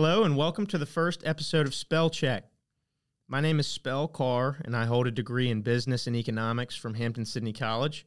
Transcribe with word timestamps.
Hello, 0.00 0.22
and 0.22 0.36
welcome 0.36 0.64
to 0.64 0.78
the 0.78 0.86
first 0.86 1.26
episode 1.26 1.66
of 1.66 1.74
Spell 1.74 2.08
Check. 2.08 2.44
My 3.26 3.40
name 3.40 3.58
is 3.58 3.66
Spell 3.66 4.06
Carr, 4.06 4.58
and 4.64 4.76
I 4.76 4.84
hold 4.84 5.08
a 5.08 5.10
degree 5.10 5.50
in 5.50 5.62
business 5.62 6.06
and 6.06 6.14
economics 6.14 6.76
from 6.76 6.94
Hampden-Sydney 6.94 7.52
College, 7.52 8.06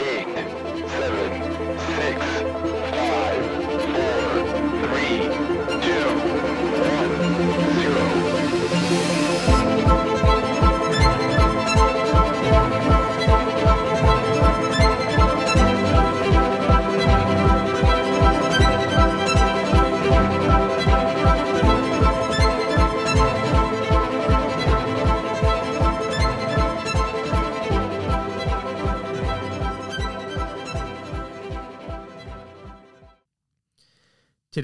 8, 0.00 0.26
7, 0.88 2.70
6, 2.70 2.73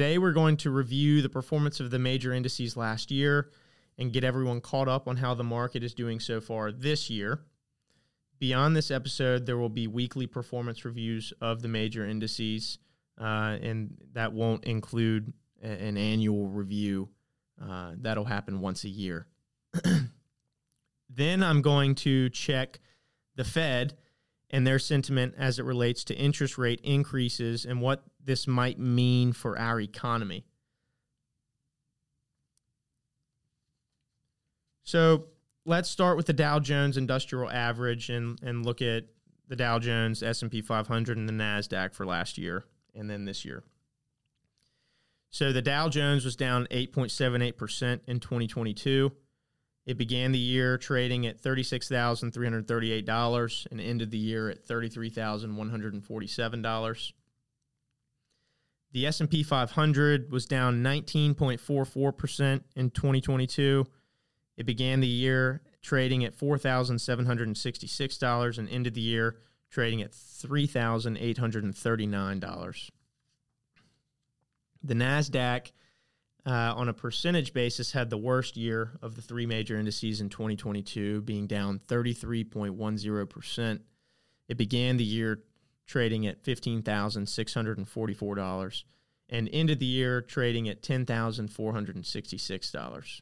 Today, 0.01 0.17
we're 0.17 0.33
going 0.33 0.57
to 0.57 0.71
review 0.71 1.21
the 1.21 1.29
performance 1.29 1.79
of 1.79 1.91
the 1.91 1.99
major 1.99 2.33
indices 2.33 2.75
last 2.75 3.11
year 3.11 3.51
and 3.99 4.11
get 4.11 4.25
everyone 4.25 4.63
caught 4.63 4.89
up 4.89 5.07
on 5.07 5.19
how 5.19 5.35
the 5.35 5.45
market 5.45 5.85
is 5.85 5.93
doing 5.93 6.21
so 6.21 6.41
far 6.41 6.73
this 6.73 7.11
year. 7.11 7.43
Beyond 8.39 8.75
this 8.75 8.91
episode, 8.91 9.45
there 9.45 9.59
will 9.59 9.69
be 9.69 9.87
weekly 9.87 10.27
performance 10.27 10.87
reviews 10.87 11.35
of 11.43 11.61
the 11.61 11.69
major 11.69 12.07
indices, 12.07 12.79
uh, 13.21 13.59
and 13.61 13.95
that 14.15 14.33
won't 14.33 14.65
include 14.65 15.35
a- 15.63 15.67
an 15.67 15.99
annual 15.99 16.49
review. 16.49 17.11
Uh, 17.61 17.93
that'll 17.99 18.25
happen 18.25 18.63
once 18.63 18.85
a 18.85 18.89
year. 18.89 19.27
then 21.11 21.43
I'm 21.43 21.61
going 21.61 21.95
to 21.97 22.31
check 22.31 22.81
the 23.37 23.45
Fed 23.45 23.99
and 24.51 24.67
their 24.67 24.79
sentiment 24.79 25.35
as 25.39 25.59
it 25.59 25.65
relates 25.65 26.05
to 26.05 26.15
interest 26.15 26.59
rate 26.59 26.81
increases 26.83 27.65
and 27.65 27.81
what 27.81 28.05
this 28.23 28.47
might 28.47 28.79
mean 28.79 29.33
for 29.33 29.59
our 29.59 29.81
economy. 29.81 30.45
So 34.83 35.27
let's 35.65 35.89
start 35.89 36.17
with 36.17 36.27
the 36.27 36.33
Dow 36.33 36.59
Jones 36.59 36.97
Industrial 36.97 37.49
Average 37.49 38.11
and, 38.11 38.41
and 38.43 38.67
look 38.67 38.83
at 38.83 39.05
the 39.47 39.57
Dow 39.57 39.79
Jones, 39.79 40.23
S&P 40.23 40.63
500, 40.63 41.17
and 41.17 41.29
the 41.29 41.33
NASDAQ 41.33 41.95
for 41.95 42.05
last 42.05 42.39
year 42.39 42.65
and 42.95 43.09
then 43.09 43.25
this 43.25 43.45
year. 43.45 43.63
So 45.31 45.53
the 45.53 45.63
Dow 45.63 45.89
Jones 45.89 46.25
was 46.25 46.35
down 46.35 46.67
8.78% 46.73 48.01
in 48.07 48.19
2022. 48.19 49.13
It 49.87 49.97
began 49.97 50.33
the 50.33 50.39
year 50.39 50.77
trading 50.79 51.27
at 51.27 51.43
$36,338 51.43 53.67
and 53.71 53.81
ended 53.81 54.11
the 54.11 54.19
year 54.19 54.51
at 54.51 54.67
$33,147. 54.67 57.13
The 58.93 59.07
S&P 59.07 59.45
500 59.45 60.33
was 60.33 60.47
down 60.47 60.83
19.44% 60.83 62.63
in 62.77 62.91
2022. 62.91 63.87
It 64.57 64.67
began 64.67 64.99
the 65.01 65.07
year 65.07 65.63
trading 65.81 66.25
at 66.25 66.37
$4,766 66.37 68.59
and 68.59 68.69
ended 68.69 68.95
the 68.95 69.01
year 69.01 69.37
trading 69.71 70.03
at 70.03 70.11
$3,839. 70.13 72.91
The 74.83 74.95
Nasdaq 74.95 75.73
uh, 76.47 76.73
on 76.77 76.89
a 76.89 76.93
percentage 76.93 77.53
basis, 77.53 77.91
had 77.93 78.11
the 78.11 78.17
worst 78.17 78.57
year 78.57 78.99
of 79.03 79.15
the 79.15 79.23
three 79.23 79.47
major 79.47 79.79
indices 79.79 80.21
in 80.21 80.29
2022, 80.29 81.21
being 81.23 81.47
down 81.47 81.79
33.10%. 81.87 83.81
It 84.49 84.57
began 84.57 84.97
the 84.97 85.05
year 85.05 85.45
trading 85.87 86.27
at 86.27 86.43
$15,644 86.43 88.83
and 89.29 89.49
ended 89.53 89.79
the 89.79 89.87
year 89.87 90.21
trading 90.21 90.69
at 90.69 90.83
$10,466. 90.83 93.21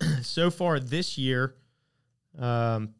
so 0.22 0.50
far 0.50 0.80
this 0.80 1.16
year, 1.16 1.54
um, 2.38 2.94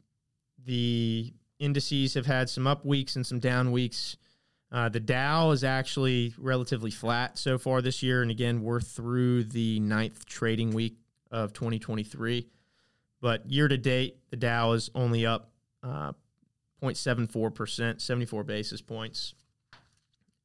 the 0.64 1.32
indices 1.58 2.14
have 2.14 2.26
had 2.26 2.48
some 2.48 2.66
up 2.66 2.84
weeks 2.84 3.16
and 3.16 3.26
some 3.26 3.40
down 3.40 3.72
weeks. 3.72 4.16
Uh, 4.70 4.88
the 4.88 5.00
Dow 5.00 5.52
is 5.52 5.62
actually 5.62 6.34
relatively 6.38 6.90
flat 6.90 7.38
so 7.38 7.56
far 7.56 7.80
this 7.80 8.02
year. 8.02 8.22
And 8.22 8.30
again, 8.30 8.62
we're 8.62 8.80
through 8.80 9.44
the 9.44 9.80
ninth 9.80 10.26
trading 10.26 10.74
week 10.74 10.98
of 11.30 11.52
2023. 11.52 12.48
But 13.20 13.50
year 13.50 13.68
to 13.68 13.78
date, 13.78 14.18
the 14.30 14.36
Dow 14.36 14.72
is 14.72 14.90
only 14.94 15.24
up 15.24 15.50
uh, 15.82 16.12
0.74%, 16.82 18.00
74 18.00 18.44
basis 18.44 18.82
points. 18.82 19.34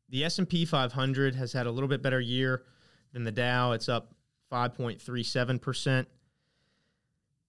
The 0.09 0.23
S&P 0.25 0.65
500 0.65 1.35
has 1.35 1.53
had 1.53 1.67
a 1.67 1.71
little 1.71 1.89
bit 1.89 2.01
better 2.01 2.19
year 2.19 2.63
than 3.13 3.23
the 3.23 3.31
Dow. 3.31 3.71
It's 3.71 3.89
up 3.89 4.13
5.37%. 4.51 6.05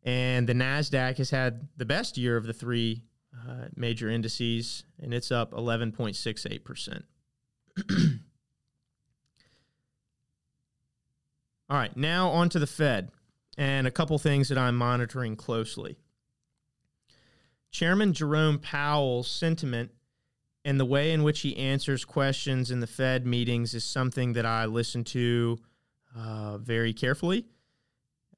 And 0.05 0.49
the 0.49 0.53
NASDAQ 0.53 1.19
has 1.19 1.31
had 1.31 1.69
the 1.77 1.85
best 1.85 2.19
year 2.19 2.37
of 2.37 2.45
the 2.45 2.53
three 2.53 3.03
uh, 3.35 3.69
major 3.77 4.09
indices, 4.09 4.85
and 5.01 5.13
it's 5.15 5.33
up 5.33 5.53
11.68%. 5.53 7.03
All 11.71 11.79
right, 11.79 11.97
now 11.97 12.29
on 12.29 12.49
to 12.51 12.59
the 12.59 12.67
Fed 12.67 13.11
and 13.57 13.87
a 13.87 13.91
couple 13.91 14.19
things 14.19 14.49
that 14.49 14.59
I'm 14.59 14.77
monitoring 14.77 15.37
closely. 15.37 15.97
Chairman 17.71 18.13
Jerome 18.13 18.59
Powell's 18.59 19.31
sentiment 19.31 19.91
and 20.65 20.79
the 20.79 20.85
way 20.85 21.13
in 21.13 21.23
which 21.23 21.41
he 21.41 21.57
answers 21.57 22.05
questions 22.05 22.71
in 22.71 22.81
the 22.81 22.87
Fed 22.87 23.27
meetings 23.27 23.75
is 23.75 23.85
something 23.85 24.35
that 24.35 24.47
I 24.47 24.67
listen 24.67 25.05
to 25.05 25.59
uh, 26.17 26.59
very 26.59 26.93
carefully. 26.93 27.47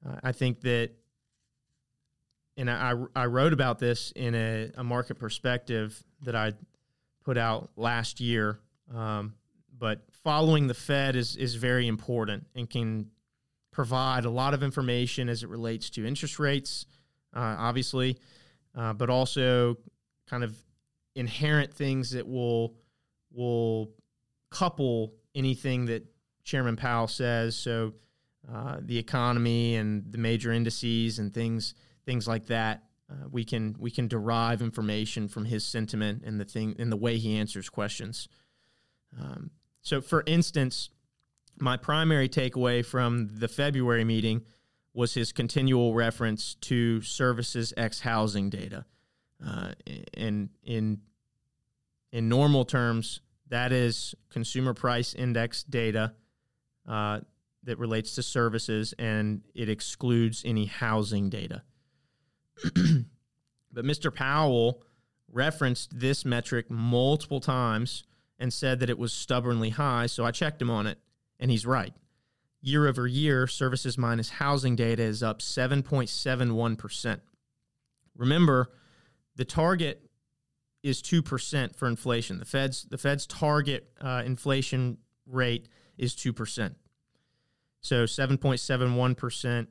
Uh, 0.05 0.15
I 0.23 0.31
think 0.31 0.61
that 0.61 0.91
and 2.57 2.69
I, 2.69 2.93
I 3.15 3.25
wrote 3.25 3.53
about 3.53 3.79
this 3.79 4.11
in 4.15 4.33
a, 4.35 4.71
a 4.75 4.83
market 4.83 5.15
perspective 5.15 6.01
that 6.23 6.35
I 6.35 6.53
put 7.23 7.37
out 7.37 7.69
last 7.75 8.19
year. 8.19 8.59
Um, 8.93 9.33
but 9.77 10.01
following 10.23 10.67
the 10.67 10.73
Fed 10.73 11.15
is, 11.15 11.35
is 11.35 11.55
very 11.55 11.87
important 11.87 12.45
and 12.55 12.69
can 12.69 13.09
provide 13.71 14.23
a 14.23 14.29
lot 14.29 14.53
of 14.53 14.63
information 14.63 15.27
as 15.27 15.43
it 15.43 15.49
relates 15.49 15.89
to 15.91 16.05
interest 16.05 16.39
rates, 16.39 16.85
uh, 17.35 17.55
obviously, 17.57 18.17
uh, 18.73 18.93
but 18.93 19.09
also 19.09 19.77
kind 20.29 20.43
of 20.43 20.55
inherent 21.15 21.73
things 21.73 22.11
that 22.11 22.27
will 22.27 22.75
will 23.33 23.91
couple 24.49 25.13
anything 25.33 25.85
that 25.85 26.05
Chairman 26.45 26.77
Powell 26.77 27.07
says. 27.07 27.57
So 27.57 27.93
uh, 28.49 28.77
the 28.79 28.97
economy 28.97 29.75
and 29.75 30.09
the 30.09 30.17
major 30.17 30.53
indices 30.53 31.19
and 31.19 31.33
things 31.33 31.73
things 32.05 32.27
like 32.27 32.47
that. 32.47 32.83
Uh, 33.09 33.27
we 33.29 33.43
can 33.43 33.75
we 33.79 33.91
can 33.91 34.07
derive 34.07 34.61
information 34.61 35.27
from 35.27 35.45
his 35.45 35.63
sentiment 35.63 36.23
and 36.25 36.39
the 36.39 36.45
thing 36.45 36.75
and 36.79 36.91
the 36.91 36.97
way 36.97 37.17
he 37.17 37.37
answers 37.37 37.69
questions. 37.69 38.27
Um, 39.19 39.51
so, 39.81 40.01
for 40.01 40.23
instance, 40.25 40.89
my 41.59 41.77
primary 41.77 42.27
takeaway 42.27 42.83
from 42.83 43.29
the 43.31 43.47
February 43.47 44.03
meeting 44.03 44.41
was 44.93 45.13
his 45.13 45.31
continual 45.31 45.93
reference 45.93 46.55
to 46.55 47.01
services 47.01 47.73
X 47.77 47.99
housing 47.99 48.49
data. 48.49 48.85
Uh, 49.45 49.73
and 50.15 50.49
in 50.63 51.01
in 52.11 52.29
normal 52.29 52.65
terms, 52.65 53.19
that 53.49 53.71
is 53.71 54.15
consumer 54.29 54.73
price 54.73 55.13
index 55.13 55.63
data 55.63 56.13
uh, 56.87 57.19
that 57.63 57.77
relates 57.77 58.15
to 58.15 58.23
services, 58.23 58.93
and 58.97 59.41
it 59.53 59.69
excludes 59.69 60.41
any 60.45 60.65
housing 60.65 61.29
data. 61.29 61.63
but 63.73 63.85
Mr. 63.85 64.13
Powell 64.13 64.81
referenced 65.31 65.99
this 65.99 66.23
metric 66.25 66.69
multiple 66.69 67.39
times 67.39 68.03
and 68.39 68.51
said 68.51 68.79
that 68.79 68.89
it 68.89 68.97
was 68.97 69.13
stubbornly 69.13 69.69
high. 69.71 70.05
So 70.05 70.25
I 70.25 70.31
checked 70.31 70.61
him 70.61 70.69
on 70.69 70.87
it, 70.87 70.97
and 71.39 71.51
he's 71.51 71.65
right. 71.65 71.93
Year 72.61 72.87
over 72.87 73.05
year, 73.05 73.47
services 73.47 73.97
minus 73.97 74.29
housing 74.29 74.75
data 74.75 75.03
is 75.03 75.21
up 75.21 75.39
7.71%. 75.39 77.19
Remember, 78.15 78.71
the 79.35 79.45
target 79.45 80.09
is 80.81 81.01
2% 81.01 81.75
for 81.75 81.87
inflation. 81.87 82.39
The 82.39 82.45
Fed's 82.45 82.83
the 82.83 82.97
Fed's 82.97 83.25
target 83.25 83.89
uh, 83.99 84.23
inflation 84.25 84.97
rate 85.25 85.67
is 85.97 86.15
2%. 86.15 86.75
So 87.81 88.05
7.71% 88.05 89.67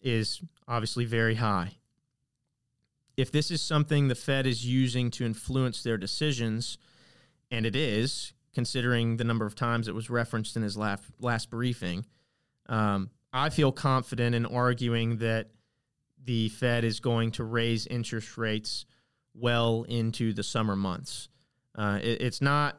is 0.00 0.40
obviously 0.66 1.04
very 1.04 1.34
high. 1.34 1.72
If 3.20 3.30
this 3.30 3.50
is 3.50 3.60
something 3.60 4.08
the 4.08 4.14
Fed 4.14 4.46
is 4.46 4.64
using 4.64 5.10
to 5.12 5.26
influence 5.26 5.82
their 5.82 5.98
decisions, 5.98 6.78
and 7.50 7.66
it 7.66 7.76
is, 7.76 8.32
considering 8.54 9.18
the 9.18 9.24
number 9.24 9.44
of 9.44 9.54
times 9.54 9.88
it 9.88 9.94
was 9.94 10.08
referenced 10.08 10.56
in 10.56 10.62
his 10.62 10.76
last, 10.76 11.04
last 11.20 11.50
briefing, 11.50 12.06
um, 12.66 13.10
I 13.32 13.50
feel 13.50 13.72
confident 13.72 14.34
in 14.34 14.46
arguing 14.46 15.18
that 15.18 15.50
the 16.24 16.48
Fed 16.48 16.82
is 16.82 17.00
going 17.00 17.32
to 17.32 17.44
raise 17.44 17.86
interest 17.86 18.38
rates 18.38 18.86
well 19.34 19.84
into 19.88 20.32
the 20.32 20.42
summer 20.42 20.74
months. 20.74 21.28
Uh, 21.74 21.98
it, 22.02 22.22
it's 22.22 22.40
not 22.40 22.78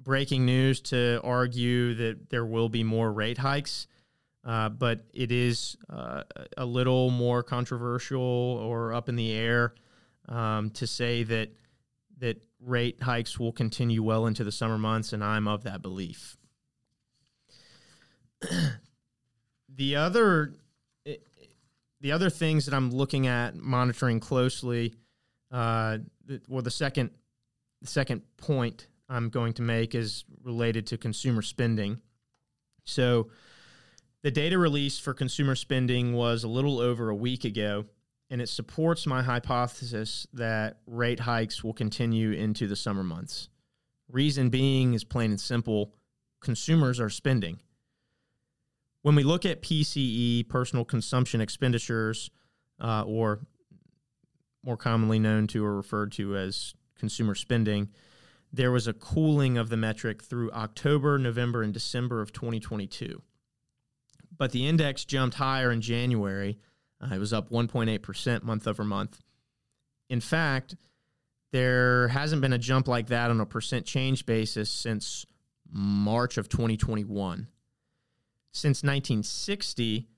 breaking 0.00 0.46
news 0.46 0.80
to 0.80 1.20
argue 1.22 1.94
that 1.94 2.30
there 2.30 2.46
will 2.46 2.68
be 2.68 2.82
more 2.82 3.12
rate 3.12 3.38
hikes, 3.38 3.86
uh, 4.44 4.68
but 4.68 5.04
it 5.12 5.30
is 5.32 5.76
uh, 5.88 6.22
a 6.56 6.64
little 6.64 7.10
more 7.10 7.42
controversial 7.42 8.20
or 8.20 8.92
up 8.92 9.08
in 9.08 9.16
the 9.16 9.32
air 9.32 9.74
um, 10.28 10.70
to 10.70 10.86
say 10.86 11.22
that 11.22 11.50
that 12.18 12.42
rate 12.60 13.02
hikes 13.02 13.38
will 13.38 13.52
continue 13.52 14.02
well 14.02 14.26
into 14.26 14.44
the 14.44 14.52
summer 14.52 14.78
months, 14.78 15.12
and 15.12 15.22
I'm 15.22 15.48
of 15.48 15.64
that 15.64 15.82
belief. 15.82 16.36
the 19.68 19.96
other 19.96 20.54
the 22.02 22.12
other 22.12 22.30
things 22.30 22.66
that 22.66 22.74
I'm 22.74 22.90
looking 22.90 23.28
at 23.28 23.54
monitoring 23.54 24.18
closely, 24.18 24.94
uh, 25.52 25.98
well, 26.48 26.62
the 26.62 26.70
second 26.70 27.10
the 27.80 27.88
second 27.88 28.22
point 28.36 28.88
I'm 29.08 29.28
going 29.28 29.52
to 29.54 29.62
make 29.62 29.94
is 29.94 30.24
related 30.42 30.86
to 30.88 30.98
consumer 30.98 31.42
spending. 31.42 32.00
So, 32.84 33.30
the 34.22 34.30
data 34.30 34.56
release 34.56 34.98
for 34.98 35.14
consumer 35.14 35.54
spending 35.54 36.12
was 36.12 36.44
a 36.44 36.48
little 36.48 36.78
over 36.78 37.08
a 37.08 37.14
week 37.14 37.44
ago, 37.44 37.86
and 38.30 38.40
it 38.40 38.48
supports 38.48 39.06
my 39.06 39.22
hypothesis 39.22 40.26
that 40.32 40.78
rate 40.86 41.20
hikes 41.20 41.64
will 41.64 41.72
continue 41.72 42.30
into 42.30 42.66
the 42.66 42.76
summer 42.76 43.02
months. 43.02 43.48
Reason 44.08 44.48
being 44.48 44.94
is 44.94 45.04
plain 45.04 45.30
and 45.30 45.40
simple 45.40 45.94
consumers 46.40 47.00
are 47.00 47.10
spending. 47.10 47.60
When 49.02 49.16
we 49.16 49.24
look 49.24 49.44
at 49.44 49.62
PCE, 49.62 50.48
personal 50.48 50.84
consumption 50.84 51.40
expenditures, 51.40 52.30
uh, 52.80 53.02
or 53.02 53.40
more 54.64 54.76
commonly 54.76 55.18
known 55.18 55.48
to 55.48 55.64
or 55.64 55.74
referred 55.74 56.12
to 56.12 56.36
as 56.36 56.74
consumer 56.96 57.34
spending, 57.34 57.88
there 58.52 58.70
was 58.70 58.86
a 58.86 58.92
cooling 58.92 59.58
of 59.58 59.70
the 59.70 59.76
metric 59.76 60.22
through 60.22 60.52
October, 60.52 61.18
November, 61.18 61.62
and 61.62 61.74
December 61.74 62.20
of 62.20 62.32
2022. 62.32 63.22
But 64.42 64.50
the 64.50 64.66
index 64.66 65.04
jumped 65.04 65.36
higher 65.36 65.70
in 65.70 65.80
January 65.80 66.58
uh, 67.00 67.14
it 67.14 67.20
was 67.20 67.32
up 67.32 67.50
1.8% 67.50 68.42
month 68.42 68.66
over 68.66 68.82
month. 68.82 69.20
In 70.08 70.20
fact, 70.20 70.74
there 71.52 72.08
hasn't 72.08 72.42
been 72.42 72.52
a 72.52 72.58
jump 72.58 72.88
like 72.88 73.06
that 73.06 73.30
on 73.30 73.40
a 73.40 73.46
percent 73.46 73.86
change 73.86 74.26
basis 74.26 74.68
since 74.68 75.24
March 75.70 76.38
of 76.38 76.48
2021. 76.48 77.46
Since 78.50 78.82
1960, 78.82 80.08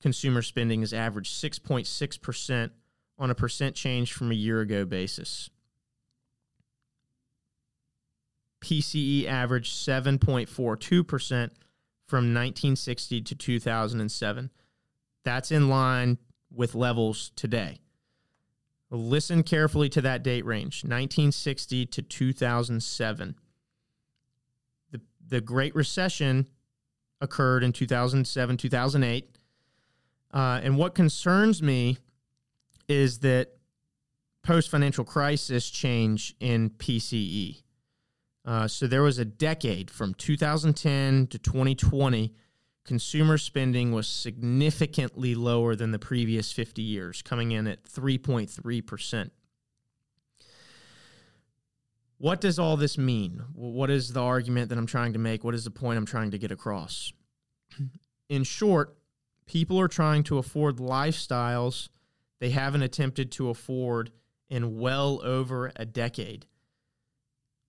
consumer 0.00 0.42
spending 0.42 0.82
has 0.82 0.92
averaged 0.92 1.34
6.6% 1.34 2.70
on 3.18 3.30
a 3.32 3.34
percent 3.34 3.74
change 3.74 4.12
from 4.12 4.30
a 4.30 4.36
year 4.36 4.60
ago 4.60 4.84
basis. 4.84 5.50
PCE 8.60 9.26
averaged 9.26 9.74
7.42% 9.74 11.50
from 12.06 12.32
1960 12.32 13.20
to 13.22 13.34
2007. 13.34 14.50
That's 15.24 15.50
in 15.50 15.68
line 15.68 16.18
with 16.50 16.74
levels 16.74 17.32
today. 17.36 17.80
Listen 18.90 19.42
carefully 19.42 19.88
to 19.88 20.00
that 20.00 20.22
date 20.22 20.44
range 20.44 20.84
1960 20.84 21.86
to 21.86 22.02
2007. 22.02 23.34
The, 24.92 25.00
the 25.26 25.40
Great 25.40 25.74
Recession 25.74 26.46
occurred 27.20 27.64
in 27.64 27.72
2007, 27.72 28.56
2008. 28.56 29.38
Uh, 30.32 30.60
and 30.62 30.78
what 30.78 30.94
concerns 30.94 31.62
me 31.62 31.98
is 32.88 33.18
that 33.20 33.56
post 34.44 34.70
financial 34.70 35.04
crisis 35.04 35.68
change 35.68 36.36
in 36.38 36.70
PCE. 36.70 37.62
Uh, 38.46 38.68
so 38.68 38.86
there 38.86 39.02
was 39.02 39.18
a 39.18 39.24
decade 39.24 39.90
from 39.90 40.14
2010 40.14 41.26
to 41.26 41.38
2020 41.38 42.32
consumer 42.84 43.36
spending 43.36 43.90
was 43.90 44.06
significantly 44.06 45.34
lower 45.34 45.74
than 45.74 45.90
the 45.90 45.98
previous 45.98 46.52
50 46.52 46.82
years, 46.82 47.20
coming 47.20 47.50
in 47.50 47.66
at 47.66 47.82
3.3%. 47.82 49.30
What 52.18 52.40
does 52.40 52.58
all 52.58 52.76
this 52.76 52.96
mean? 52.96 53.42
What 53.52 53.90
is 53.90 54.12
the 54.12 54.22
argument 54.22 54.68
that 54.68 54.78
I'm 54.78 54.86
trying 54.86 55.14
to 55.14 55.18
make? 55.18 55.42
What 55.42 55.54
is 55.54 55.64
the 55.64 55.70
point 55.72 55.98
I'm 55.98 56.06
trying 56.06 56.30
to 56.30 56.38
get 56.38 56.52
across? 56.52 57.12
In 58.28 58.44
short, 58.44 58.96
people 59.46 59.80
are 59.80 59.88
trying 59.88 60.22
to 60.24 60.38
afford 60.38 60.76
lifestyles 60.76 61.88
they 62.38 62.50
haven't 62.50 62.82
attempted 62.82 63.32
to 63.32 63.48
afford 63.48 64.10
in 64.48 64.78
well 64.78 65.20
over 65.24 65.72
a 65.76 65.86
decade. 65.86 66.46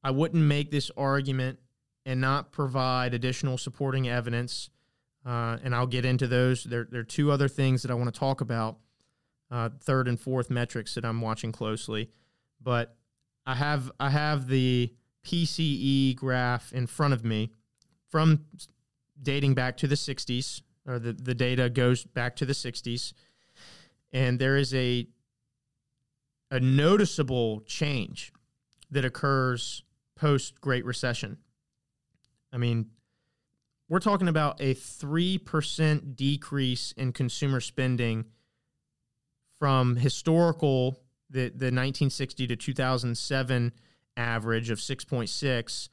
I 0.07 0.11
wouldn't 0.11 0.43
make 0.43 0.71
this 0.71 0.89
argument 0.95 1.59
and 2.05 2.21
not 2.21 2.51
provide 2.51 3.13
additional 3.13 3.57
supporting 3.57 4.07
evidence 4.07 4.69
uh, 5.27 5.57
and 5.61 5.75
I'll 5.75 5.87
get 5.87 6.05
into 6.05 6.25
those. 6.25 6.63
There, 6.63 6.87
there 6.89 7.01
are 7.01 7.03
two 7.03 7.31
other 7.31 7.49
things 7.49 7.81
that 7.81 7.91
I 7.91 7.95
want 7.95 8.13
to 8.13 8.17
talk 8.17 8.39
about, 8.39 8.77
uh, 9.51 9.69
third 9.81 10.07
and 10.07 10.17
fourth 10.17 10.49
metrics 10.49 10.95
that 10.95 11.03
I'm 11.03 11.19
watching 11.19 11.51
closely. 11.51 12.09
But 12.61 12.95
I 13.45 13.55
have 13.55 13.91
I 13.99 14.09
have 14.09 14.47
the 14.47 14.93
PCE 15.25 16.15
graph 16.15 16.71
in 16.71 16.87
front 16.87 17.13
of 17.13 17.25
me 17.25 17.51
from 18.07 18.45
dating 19.21 19.53
back 19.53 19.75
to 19.77 19.87
the 19.87 19.95
60s, 19.95 20.61
or 20.87 20.97
the, 20.97 21.11
the 21.11 21.35
data 21.35 21.69
goes 21.69 22.05
back 22.05 22.37
to 22.37 22.45
the 22.45 22.53
60s, 22.53 23.11
and 24.13 24.39
there 24.39 24.55
is 24.55 24.73
a 24.73 25.07
a 26.51 26.61
noticeable 26.61 27.59
change 27.65 28.31
that 28.89 29.03
occurs 29.03 29.83
post 30.17 30.59
Great 30.61 30.85
Recession. 30.85 31.37
I 32.51 32.57
mean, 32.57 32.87
we're 33.89 33.99
talking 33.99 34.27
about 34.27 34.59
a 34.59 34.73
3% 34.73 36.15
decrease 36.15 36.91
in 36.93 37.13
consumer 37.13 37.61
spending 37.61 38.25
from 39.59 39.95
historical 39.95 40.99
the, 41.29 41.49
the 41.49 41.71
1960 41.71 42.47
to 42.47 42.55
2007 42.55 43.73
average 44.15 44.69
of 44.69 44.79
6.6 44.79 45.89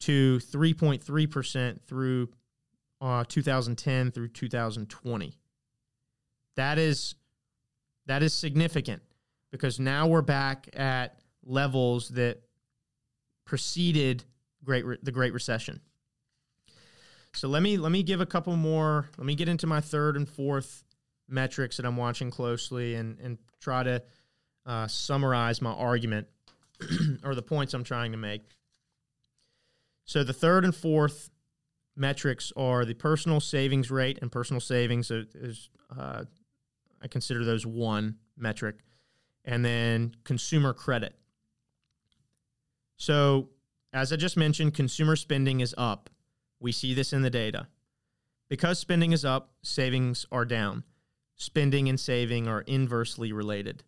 to 0.00 0.38
3.3% 0.38 1.80
through 1.82 2.28
uh, 3.00 3.24
2010 3.28 4.10
through 4.10 4.28
2020 4.28 5.34
that 6.56 6.78
is 6.78 7.14
that 8.06 8.22
is 8.22 8.32
significant 8.32 9.02
because 9.52 9.78
now 9.78 10.06
we're 10.06 10.22
back 10.22 10.68
at 10.74 11.20
levels 11.44 12.08
that 12.10 12.40
preceded 13.46 14.24
great 14.62 14.84
re- 14.84 14.98
the 15.02 15.12
great 15.12 15.32
recession 15.32 15.80
so 17.36 17.48
let 17.48 17.62
me 17.62 17.76
let 17.76 17.92
me 17.92 18.02
give 18.02 18.22
a 18.22 18.26
couple 18.26 18.56
more. 18.56 19.10
Let 19.18 19.26
me 19.26 19.34
get 19.34 19.48
into 19.48 19.66
my 19.66 19.82
third 19.82 20.16
and 20.16 20.26
fourth 20.26 20.84
metrics 21.28 21.76
that 21.76 21.84
I'm 21.84 21.96
watching 21.96 22.30
closely 22.30 22.94
and 22.94 23.18
and 23.20 23.36
try 23.60 23.82
to 23.82 24.02
uh, 24.64 24.86
summarize 24.86 25.60
my 25.60 25.72
argument 25.72 26.28
or 27.24 27.34
the 27.34 27.42
points 27.42 27.74
I'm 27.74 27.84
trying 27.84 28.12
to 28.12 28.18
make. 28.18 28.42
So 30.04 30.24
the 30.24 30.32
third 30.32 30.64
and 30.64 30.74
fourth 30.74 31.30
metrics 31.94 32.54
are 32.56 32.86
the 32.86 32.94
personal 32.94 33.40
savings 33.40 33.90
rate 33.90 34.18
and 34.22 34.32
personal 34.32 34.60
savings 34.60 35.10
is 35.10 35.68
uh, 35.96 36.24
I 37.02 37.08
consider 37.08 37.44
those 37.44 37.66
one 37.66 38.16
metric. 38.36 38.76
And 39.44 39.64
then 39.64 40.16
consumer 40.24 40.72
credit. 40.72 41.16
So, 42.96 43.50
as 43.92 44.12
I 44.12 44.16
just 44.16 44.36
mentioned, 44.36 44.74
consumer 44.74 45.16
spending 45.16 45.60
is 45.60 45.74
up. 45.76 46.10
We 46.60 46.72
see 46.72 46.94
this 46.94 47.12
in 47.12 47.22
the 47.22 47.30
data. 47.30 47.68
Because 48.48 48.78
spending 48.78 49.12
is 49.12 49.24
up, 49.24 49.52
savings 49.62 50.26
are 50.30 50.44
down. 50.44 50.84
Spending 51.34 51.88
and 51.88 51.98
saving 51.98 52.48
are 52.48 52.62
inversely 52.62 53.32
related. 53.32 53.84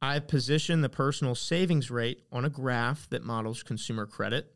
I've 0.00 0.26
positioned 0.26 0.82
the 0.82 0.88
personal 0.88 1.34
savings 1.34 1.90
rate 1.90 2.22
on 2.32 2.44
a 2.44 2.50
graph 2.50 3.08
that 3.10 3.24
models 3.24 3.62
consumer 3.62 4.06
credit. 4.06 4.54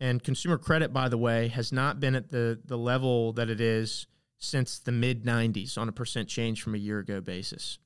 And 0.00 0.22
consumer 0.22 0.58
credit, 0.58 0.92
by 0.92 1.08
the 1.08 1.18
way, 1.18 1.48
has 1.48 1.72
not 1.72 2.00
been 2.00 2.14
at 2.14 2.30
the, 2.30 2.60
the 2.64 2.78
level 2.78 3.32
that 3.34 3.48
it 3.48 3.60
is 3.60 4.06
since 4.38 4.78
the 4.78 4.92
mid 4.92 5.24
90s 5.24 5.76
on 5.76 5.88
a 5.88 5.92
percent 5.92 6.28
change 6.28 6.62
from 6.62 6.74
a 6.74 6.78
year 6.78 6.98
ago 7.00 7.20
basis. 7.20 7.78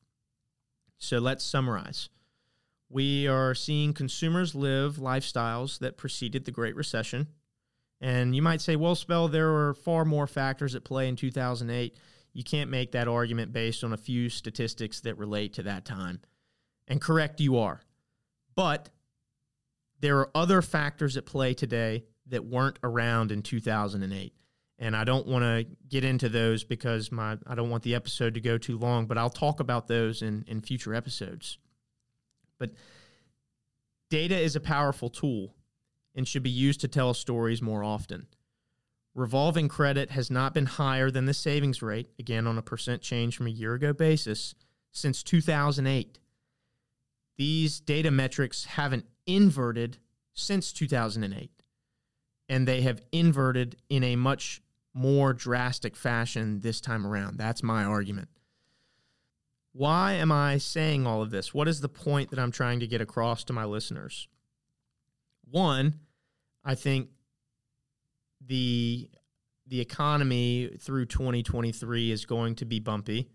So 0.98 1.18
let's 1.18 1.44
summarize. 1.44 2.08
We 2.92 3.26
are 3.26 3.54
seeing 3.54 3.94
consumers 3.94 4.54
live 4.54 4.96
lifestyles 4.96 5.78
that 5.78 5.96
preceded 5.96 6.44
the 6.44 6.50
Great 6.50 6.76
Recession. 6.76 7.28
And 8.02 8.36
you 8.36 8.42
might 8.42 8.60
say, 8.60 8.76
well, 8.76 8.94
Spell, 8.94 9.28
there 9.28 9.50
were 9.50 9.72
far 9.72 10.04
more 10.04 10.26
factors 10.26 10.74
at 10.74 10.84
play 10.84 11.08
in 11.08 11.16
2008. 11.16 11.96
You 12.34 12.44
can't 12.44 12.70
make 12.70 12.92
that 12.92 13.08
argument 13.08 13.52
based 13.52 13.82
on 13.82 13.92
a 13.92 13.96
few 13.96 14.28
statistics 14.28 15.00
that 15.00 15.16
relate 15.16 15.54
to 15.54 15.62
that 15.62 15.84
time. 15.84 16.20
And 16.86 17.00
correct, 17.00 17.40
you 17.40 17.58
are. 17.58 17.80
But 18.54 18.90
there 20.00 20.18
are 20.18 20.30
other 20.34 20.60
factors 20.60 21.16
at 21.16 21.24
play 21.24 21.54
today 21.54 22.04
that 22.26 22.44
weren't 22.44 22.78
around 22.82 23.32
in 23.32 23.42
2008 23.42 24.34
and 24.82 24.96
I 24.96 25.04
don't 25.04 25.28
want 25.28 25.44
to 25.44 25.64
get 25.88 26.02
into 26.02 26.28
those 26.28 26.64
because 26.64 27.12
my 27.12 27.38
I 27.46 27.54
don't 27.54 27.70
want 27.70 27.84
the 27.84 27.94
episode 27.94 28.34
to 28.34 28.40
go 28.40 28.58
too 28.58 28.76
long, 28.76 29.06
but 29.06 29.16
I'll 29.16 29.30
talk 29.30 29.60
about 29.60 29.86
those 29.86 30.22
in 30.22 30.44
in 30.48 30.60
future 30.60 30.92
episodes. 30.92 31.56
But 32.62 32.74
data 34.08 34.38
is 34.38 34.54
a 34.54 34.60
powerful 34.60 35.10
tool 35.10 35.56
and 36.14 36.28
should 36.28 36.44
be 36.44 36.50
used 36.50 36.80
to 36.82 36.86
tell 36.86 37.12
stories 37.12 37.60
more 37.60 37.82
often. 37.82 38.28
Revolving 39.16 39.66
credit 39.66 40.12
has 40.12 40.30
not 40.30 40.54
been 40.54 40.66
higher 40.66 41.10
than 41.10 41.26
the 41.26 41.34
savings 41.34 41.82
rate, 41.82 42.10
again 42.20 42.46
on 42.46 42.56
a 42.56 42.62
percent 42.62 43.02
change 43.02 43.36
from 43.36 43.48
a 43.48 43.50
year 43.50 43.74
ago 43.74 43.92
basis, 43.92 44.54
since 44.92 45.24
2008. 45.24 46.20
These 47.36 47.80
data 47.80 48.12
metrics 48.12 48.64
haven't 48.64 49.06
inverted 49.26 49.98
since 50.32 50.72
2008, 50.72 51.50
and 52.48 52.68
they 52.68 52.82
have 52.82 53.02
inverted 53.10 53.74
in 53.88 54.04
a 54.04 54.14
much 54.14 54.62
more 54.94 55.32
drastic 55.32 55.96
fashion 55.96 56.60
this 56.60 56.80
time 56.80 57.04
around. 57.04 57.38
That's 57.38 57.64
my 57.64 57.82
argument. 57.82 58.28
Why 59.72 60.12
am 60.12 60.30
I 60.30 60.58
saying 60.58 61.06
all 61.06 61.22
of 61.22 61.30
this? 61.30 61.54
What 61.54 61.68
is 61.68 61.80
the 61.80 61.88
point 61.88 62.30
that 62.30 62.38
I'm 62.38 62.52
trying 62.52 62.80
to 62.80 62.86
get 62.86 63.00
across 63.00 63.44
to 63.44 63.52
my 63.52 63.64
listeners? 63.64 64.28
One, 65.50 66.00
I 66.64 66.74
think 66.74 67.08
the 68.44 69.08
the 69.66 69.80
economy 69.80 70.70
through 70.78 71.06
2023 71.06 72.10
is 72.10 72.26
going 72.26 72.56
to 72.56 72.64
be 72.64 72.80
bumpy. 72.80 73.30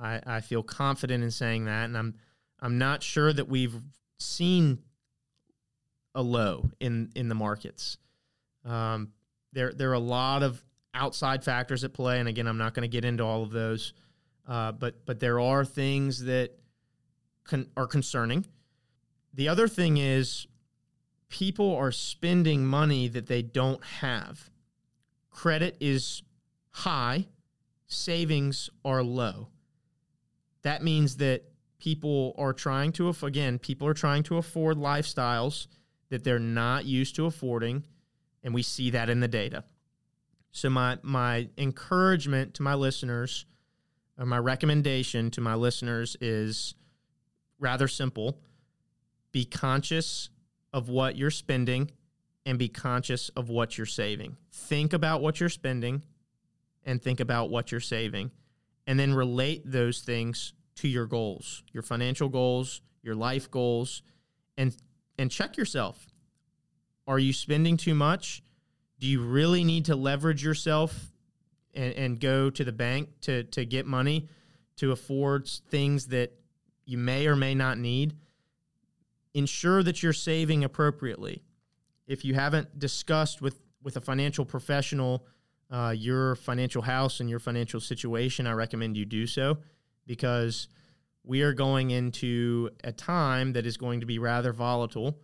I, 0.00 0.20
I 0.26 0.40
feel 0.40 0.62
confident 0.62 1.22
in 1.22 1.30
saying 1.30 1.66
that, 1.66 1.84
and 1.84 1.96
I'm 1.96 2.14
I'm 2.60 2.78
not 2.78 3.02
sure 3.02 3.32
that 3.32 3.48
we've 3.48 3.76
seen 4.18 4.80
a 6.14 6.22
low 6.22 6.70
in 6.80 7.10
in 7.14 7.28
the 7.28 7.34
markets. 7.34 7.98
Um, 8.64 9.12
there 9.52 9.72
there 9.72 9.90
are 9.90 9.94
a 9.94 9.98
lot 9.98 10.42
of 10.42 10.62
outside 10.94 11.44
factors 11.44 11.84
at 11.84 11.92
play, 11.92 12.18
and 12.18 12.28
again, 12.28 12.46
I'm 12.46 12.58
not 12.58 12.74
going 12.74 12.82
to 12.82 12.92
get 12.92 13.04
into 13.04 13.22
all 13.22 13.42
of 13.42 13.50
those, 13.50 13.92
uh, 14.46 14.72
but 14.72 15.04
but 15.06 15.20
there 15.20 15.40
are 15.40 15.64
things 15.64 16.24
that 16.24 16.52
con- 17.44 17.68
are 17.76 17.86
concerning. 17.86 18.46
The 19.34 19.48
other 19.48 19.68
thing 19.68 19.96
is 19.96 20.46
people 21.28 21.74
are 21.74 21.92
spending 21.92 22.64
money 22.64 23.08
that 23.08 23.26
they 23.26 23.42
don't 23.42 23.84
have. 23.84 24.50
Credit 25.30 25.76
is 25.80 26.22
high, 26.70 27.26
savings 27.86 28.70
are 28.84 29.02
low. 29.02 29.48
That 30.62 30.82
means 30.82 31.16
that 31.18 31.44
people 31.78 32.34
are 32.38 32.52
trying 32.52 32.92
to 32.92 33.14
again, 33.22 33.58
people 33.58 33.86
are 33.86 33.94
trying 33.94 34.22
to 34.24 34.36
afford 34.36 34.76
lifestyles 34.76 35.66
that 36.08 36.24
they're 36.24 36.38
not 36.38 36.84
used 36.84 37.16
to 37.16 37.26
affording, 37.26 37.84
and 38.42 38.54
we 38.54 38.62
see 38.62 38.90
that 38.90 39.10
in 39.10 39.20
the 39.20 39.28
data. 39.28 39.64
So 40.52 40.70
my 40.70 40.98
my 41.02 41.48
encouragement 41.58 42.54
to 42.54 42.62
my 42.62 42.74
listeners, 42.74 43.44
or 44.18 44.26
my 44.26 44.38
recommendation 44.38 45.30
to 45.32 45.40
my 45.40 45.54
listeners 45.54 46.16
is 46.20 46.74
rather 47.58 47.88
simple. 47.88 48.38
Be 49.32 49.44
conscious 49.44 50.30
of 50.72 50.88
what 50.88 51.16
you're 51.16 51.30
spending 51.30 51.90
and 52.44 52.58
be 52.58 52.68
conscious 52.68 53.28
of 53.30 53.48
what 53.48 53.76
you're 53.76 53.86
saving. 53.86 54.36
Think 54.52 54.92
about 54.92 55.20
what 55.20 55.40
you're 55.40 55.48
spending 55.48 56.02
and 56.84 57.02
think 57.02 57.20
about 57.20 57.50
what 57.50 57.70
you're 57.70 57.80
saving 57.80 58.30
and 58.86 58.98
then 58.98 59.12
relate 59.12 59.62
those 59.64 60.00
things 60.00 60.52
to 60.76 60.88
your 60.88 61.06
goals, 61.06 61.64
your 61.72 61.82
financial 61.82 62.28
goals, 62.28 62.80
your 63.02 63.14
life 63.14 63.50
goals 63.50 64.02
and 64.56 64.76
and 65.18 65.30
check 65.30 65.56
yourself. 65.56 66.06
Are 67.06 67.18
you 67.18 67.32
spending 67.32 67.76
too 67.76 67.94
much? 67.94 68.42
do 68.98 69.06
you 69.06 69.22
really 69.22 69.64
need 69.64 69.86
to 69.86 69.96
leverage 69.96 70.42
yourself 70.42 71.12
and, 71.76 71.94
and 71.94 72.20
go 72.20 72.50
to 72.50 72.64
the 72.64 72.72
bank 72.72 73.08
to, 73.22 73.44
to 73.44 73.64
get 73.64 73.86
money 73.86 74.28
to 74.76 74.92
afford 74.92 75.48
things 75.48 76.06
that 76.08 76.32
you 76.84 76.98
may 76.98 77.26
or 77.26 77.36
may 77.36 77.54
not 77.54 77.78
need? 77.78 78.16
Ensure 79.34 79.82
that 79.82 80.02
you're 80.02 80.12
saving 80.12 80.64
appropriately. 80.64 81.42
If 82.06 82.24
you 82.24 82.34
haven't 82.34 82.78
discussed 82.78 83.42
with, 83.42 83.60
with 83.82 83.96
a 83.96 84.00
financial 84.00 84.44
professional 84.44 85.26
uh, 85.70 85.94
your 85.96 86.36
financial 86.36 86.82
house 86.82 87.20
and 87.20 87.28
your 87.28 87.38
financial 87.38 87.80
situation, 87.80 88.46
I 88.46 88.52
recommend 88.52 88.96
you 88.96 89.04
do 89.04 89.26
so 89.26 89.58
because 90.06 90.68
we 91.24 91.42
are 91.42 91.52
going 91.52 91.90
into 91.90 92.70
a 92.84 92.92
time 92.92 93.52
that 93.54 93.66
is 93.66 93.76
going 93.76 94.00
to 94.00 94.06
be 94.06 94.18
rather 94.18 94.52
volatile 94.52 95.18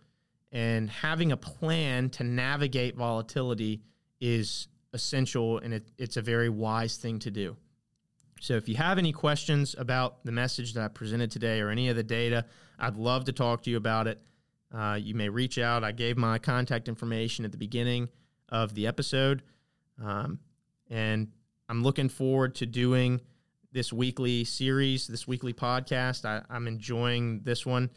and 0.51 0.89
having 0.89 1.31
a 1.31 1.37
plan 1.37 2.09
to 2.11 2.23
navigate 2.23 2.95
volatility 2.95 3.81
is 4.19 4.67
essential 4.93 5.59
and 5.59 5.73
it, 5.73 5.87
it's 5.97 6.17
a 6.17 6.21
very 6.21 6.49
wise 6.49 6.97
thing 6.97 7.19
to 7.19 7.31
do. 7.31 7.55
So, 8.39 8.55
if 8.55 8.67
you 8.67 8.75
have 8.75 8.97
any 8.97 9.13
questions 9.13 9.75
about 9.77 10.25
the 10.25 10.31
message 10.31 10.73
that 10.73 10.83
I 10.83 10.87
presented 10.89 11.31
today 11.31 11.61
or 11.61 11.69
any 11.69 11.89
of 11.89 11.95
the 11.95 12.03
data, 12.03 12.45
I'd 12.77 12.97
love 12.97 13.25
to 13.25 13.31
talk 13.31 13.63
to 13.63 13.69
you 13.69 13.77
about 13.77 14.07
it. 14.07 14.21
Uh, 14.73 14.97
you 15.01 15.15
may 15.15 15.29
reach 15.29 15.57
out. 15.57 15.83
I 15.83 15.91
gave 15.91 16.17
my 16.17 16.39
contact 16.39 16.87
information 16.87 17.45
at 17.45 17.51
the 17.51 17.57
beginning 17.57 18.09
of 18.49 18.73
the 18.75 18.87
episode. 18.87 19.43
Um, 20.03 20.39
and 20.89 21.29
I'm 21.69 21.83
looking 21.83 22.09
forward 22.09 22.55
to 22.55 22.65
doing 22.65 23.21
this 23.71 23.93
weekly 23.93 24.43
series, 24.43 25.07
this 25.07 25.27
weekly 25.27 25.53
podcast. 25.53 26.25
I, 26.25 26.41
I'm 26.49 26.67
enjoying 26.67 27.41
this 27.43 27.65
one 27.65 27.89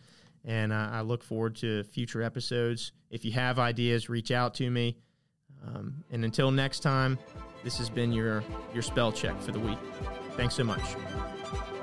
and 0.45 0.73
uh, 0.73 0.89
I 0.93 1.01
look 1.01 1.23
forward 1.23 1.57
to 1.57 1.83
future 1.85 2.23
episodes. 2.23 2.93
If 3.11 3.25
you 3.25 3.33
have 3.33 3.59
ideas, 3.59 4.09
reach 4.09 4.31
out 4.31 4.55
to 4.55 4.71
me. 4.71 4.97
Um, 5.67 5.95
and 6.11 6.25
until 6.25 6.51
next 6.51 6.81
time, 6.81 7.19
this 7.65 7.79
has 7.79 7.91
been 7.91 8.13
your 8.13 8.45
your 8.73 8.83
spell 8.83 9.13
check 9.13 9.41
for 9.41 9.53
the 9.53 9.61
week. 9.61 9.79
Thanks 10.37 10.55
so 10.55 10.65
much. 10.65 10.83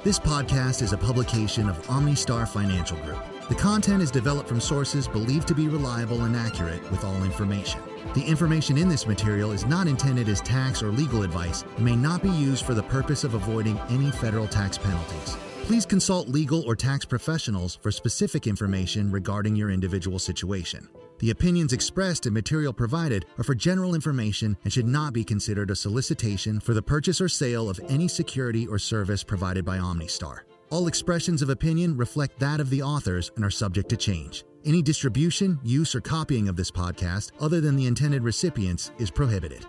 This 0.04 0.20
podcast 0.20 0.82
is 0.82 0.94
a 0.94 0.98
publication 0.98 1.70
of 1.70 1.82
OmniStar 1.88 2.48
Financial 2.48 2.98
Group. 2.98 3.24
The 3.50 3.56
content 3.56 4.02
is 4.02 4.12
developed 4.12 4.50
from 4.50 4.60
sources 4.60 5.08
believed 5.08 5.48
to 5.48 5.56
be 5.56 5.68
reliable 5.68 6.24
and 6.24 6.36
accurate 6.36 6.82
with 6.92 7.04
all 7.04 7.24
information. 7.24 7.82
The 8.14 8.24
information 8.24 8.78
in 8.78 8.90
this 8.90 9.08
material 9.08 9.52
is 9.52 9.66
not 9.66 9.88
intended 9.88 10.30
as 10.30 10.42
tax 10.42 10.84
or 10.84 10.92
legal 10.92 11.24
advice 11.24 11.64
and 11.78 11.86
may 11.86 11.96
not 11.96 12.22
be 12.22 12.30
used 12.30 12.66
for 12.66 12.74
the 12.74 12.84
purpose 12.84 13.24
of 13.24 13.34
avoiding 13.34 13.80
any 13.90 14.12
federal 14.12 14.48
tax 14.48 14.78
penalties. 14.78 15.38
Please 15.64 15.86
consult 15.86 16.28
legal 16.28 16.62
or 16.64 16.76
tax 16.76 17.06
professionals 17.06 17.78
for 17.82 17.90
specific 17.90 18.48
information 18.48 19.10
regarding 19.10 19.56
your 19.56 19.72
individual 19.72 20.20
situation. 20.20 20.90
The 21.20 21.30
opinions 21.30 21.72
expressed 21.72 22.26
and 22.26 22.34
material 22.34 22.74
provided 22.74 23.26
are 23.38 23.46
for 23.46 23.56
general 23.56 23.96
information 23.96 24.58
and 24.66 24.74
should 24.74 24.86
not 24.86 25.14
be 25.14 25.24
considered 25.24 25.72
a 25.72 25.76
solicitation 25.76 26.60
for 26.60 26.74
the 26.74 26.82
purchase 26.82 27.22
or 27.22 27.30
sale 27.30 27.70
of 27.70 27.80
any 27.88 28.10
security 28.10 28.68
or 28.68 28.78
service 28.78 29.24
provided 29.24 29.64
by 29.64 29.78
OmniStar. 29.78 30.40
All 30.70 30.88
expressions 30.88 31.42
of 31.42 31.50
opinion 31.50 31.96
reflect 31.96 32.40
that 32.40 32.60
of 32.60 32.70
the 32.70 32.82
authors 32.82 33.32
and 33.38 33.46
are 33.46 33.50
subject 33.50 33.88
to 33.90 33.96
change. 33.96 34.44
Any 34.66 34.82
distribution, 34.82 35.60
use, 35.64 35.96
or 35.96 36.02
copying 36.02 36.50
of 36.50 36.58
this 36.58 36.72
podcast, 36.72 37.32
other 37.40 37.62
than 37.62 37.78
the 37.78 37.86
intended 37.88 38.24
recipients, 38.24 38.92
is 38.98 39.10
prohibited. 39.10 39.66